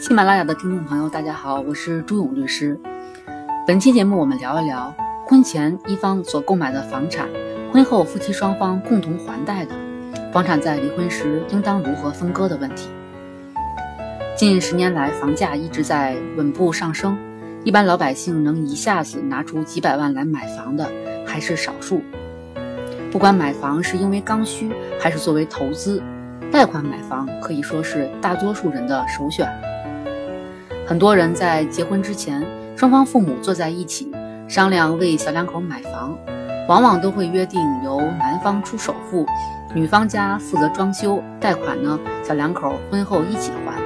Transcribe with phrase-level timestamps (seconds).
[0.00, 2.80] 喜马拉雅的听众朋友，大家好，我是朱勇律师。
[3.66, 4.94] 本期节目我们聊一聊
[5.26, 7.28] 婚前一方所购买的房产，
[7.70, 9.74] 婚后夫妻双方共同还贷的
[10.32, 12.88] 房产，在离婚时应当如何分割的问题。
[14.34, 17.18] 近十年来，房价一直在稳步上升，
[17.62, 20.90] 一般老百姓能一下子拿出几百万来买房的
[21.26, 22.00] 还是少数。
[23.12, 26.02] 不管买房是因为刚需，还是作为投资。
[26.50, 29.46] 贷款买房可以说是大多数人的首选。
[30.90, 32.44] 很多人在结婚之前，
[32.74, 34.10] 双方父母坐在一起
[34.48, 36.18] 商量为小两口买房，
[36.68, 39.24] 往往都会约定由男方出首付，
[39.72, 43.80] 女方家负责装修，贷款呢小两口婚后一起还。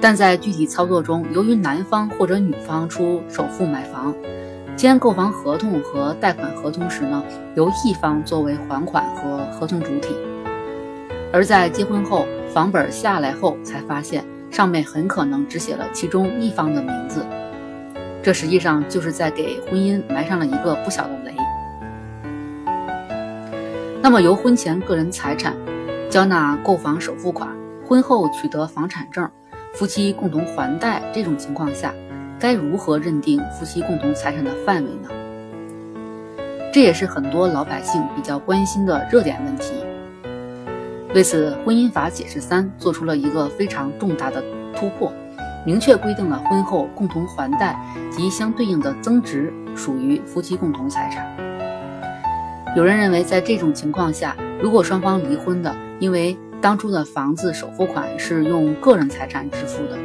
[0.00, 4.14] 但在具体操作中，由于男方或者女方出首付买房，
[4.76, 7.20] 签购房合同和贷款合同时呢，
[7.56, 10.14] 由一方作为还款和合同主体。
[11.32, 17.24] 而在结婚后，房本下来后，才发现上面很可能只写了其中一方的名字，
[18.22, 21.34] 这实际上就是在给婚姻埋上了一个不小的雷。
[24.00, 25.54] 那么，由婚前个人财产
[26.08, 27.48] 交纳购房首付款，
[27.86, 29.28] 婚后取得房产证，
[29.74, 31.92] 夫妻共同还贷这种情况下，
[32.38, 35.10] 该如何认定夫妻共同财产的范围呢？
[36.72, 39.72] 这也是很多老百姓比较关心的热点问题。
[41.14, 44.44] 为此，《婚姻法解释三》做出了一个非常重大的
[44.76, 45.10] 突破，
[45.64, 47.74] 明确规定了婚后共同还贷
[48.10, 51.26] 及相对应的增值属于夫妻共同财产。
[52.76, 59.96] 有人认为，在这种情况下，如果双方离婚的，因为当初的房子首付款是用个人财产支付的，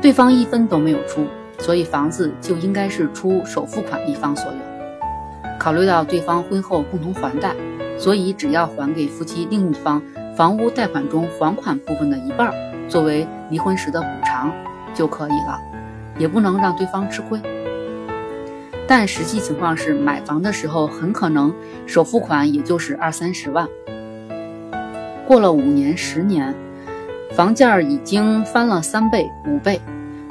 [0.00, 1.26] 对方一分都没有出，
[1.58, 4.58] 所以房子就应该是出首付款一方所有。
[5.58, 7.52] 考虑到对方婚后共同还贷。
[8.04, 10.02] 所以，只要还给夫妻另一方
[10.36, 12.52] 房屋贷款中还款部分的一半，
[12.86, 14.52] 作为离婚时的补偿
[14.92, 15.58] 就可以了，
[16.18, 17.40] 也不能让对方吃亏。
[18.86, 21.54] 但实际情况是，买房的时候很可能
[21.86, 23.66] 首付款也就是二三十万，
[25.26, 26.54] 过了五年、十年，
[27.30, 29.80] 房价已经翻了三倍、五倍。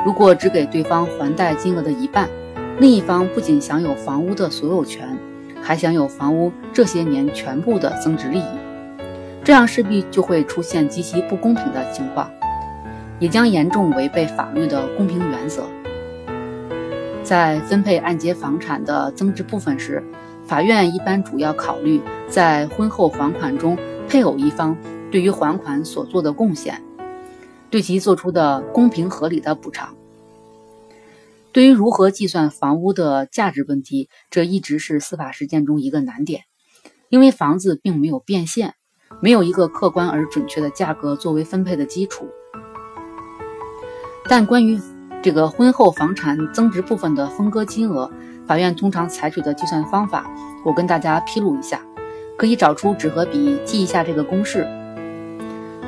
[0.05, 2.29] 如果只给对方还贷金额的一半，
[2.77, 5.17] 另一方不仅享有房屋的所有权。
[5.63, 8.45] 还享有房屋这些年全部的增值利益，
[9.43, 12.29] 这样势必就会出现极其不公平的情况，
[13.17, 15.63] 也将严重违背法律的公平原则。
[17.23, 20.03] 在分配按揭房产的增值部分时，
[20.45, 23.77] 法院一般主要考虑在婚后还款中
[24.09, 24.75] 配偶一方
[25.09, 26.81] 对于还款所做的贡献，
[27.69, 29.95] 对其做出的公平合理的补偿。
[31.53, 36.41] 对于如何计算房屋的价值问题，这一直是司法实践中一个难点，
[37.09, 38.73] 因为房子并没有变现，
[39.21, 42.27] 没有一个客观而准确的价格作为分配的基础。
[44.27, 44.81] 但关于
[45.21, 48.11] 这个婚后房产增值部分的分割金额，
[48.47, 50.27] 法院通常采取的计算方法，
[50.65, 51.85] 我跟大家披露一下，
[52.35, 54.65] 可以找出纸和笔记一下这个公式：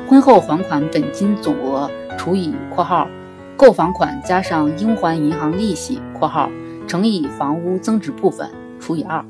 [0.08, 3.08] 婚后还款本金总额除以（括号）。
[3.56, 6.50] 购房款加上应还银行利息（括号）
[6.86, 8.46] 乘以房屋增值部分
[8.78, 9.24] 除以二。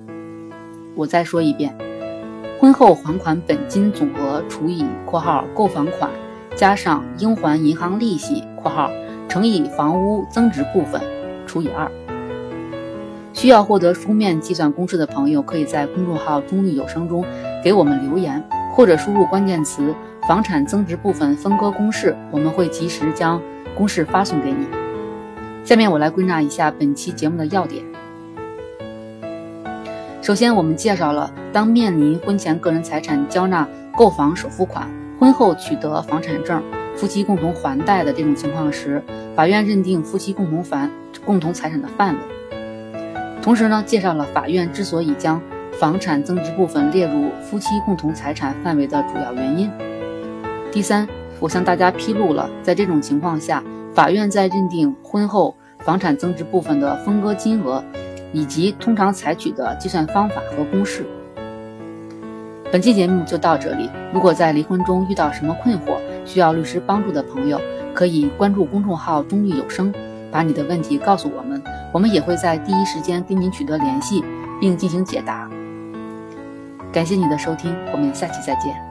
[0.97, 1.72] 我再说一遍，
[2.59, 6.10] 婚后还款本金总额除以（括号）购房款
[6.56, 8.91] 加上应还银行利息（括号）
[9.31, 11.00] 乘以房屋增值部分
[11.47, 11.88] 除以二。
[13.32, 17.25] 需要获得书面计算公式的朋友，可以在公众号“中律有声”中
[17.62, 18.43] 给我们留言，
[18.75, 19.94] 或者输入关键词
[20.26, 23.41] “房产增值部分分割公式”，我们会及时将。
[23.76, 24.66] 公式发送给你。
[25.64, 27.84] 下面我来归纳一下本期节目的要点。
[30.22, 34.88] 首先，我们介绍了当面临婚前个人财产交纳购房首付款，
[35.20, 36.62] 婚后取得房产证，
[36.97, 39.03] 夫妻共同还贷的这种情况时，
[39.37, 40.91] 法院认定夫妻共同还
[41.25, 42.20] 共同财产的范围。
[43.43, 45.40] 同时呢，介绍了法院之所以将
[45.79, 49.70] 房产增值部分列入夫妻共同财产范围的主要原因。
[50.72, 51.06] 第三。
[51.38, 53.62] 我向大家披露了，在这种情况下，
[53.94, 57.83] 法院在认定婚后房产增值部分的分割金额，
[58.33, 61.05] 以及通常采取的计算方法和公式。
[62.73, 63.88] 本期节目就到这里。
[64.12, 67.61] 如果在离婚中遇到什么困惑，需要律师帮助的朋友，
[67.94, 69.94] 可以关注公众号“中律有声”，
[70.32, 71.62] 把你的问题告诉我们，
[71.93, 74.25] 我们也会在第一时间跟您取得联系，
[74.61, 75.49] 并进行解答。
[76.93, 78.86] 感谢你的收听，我们下期再见。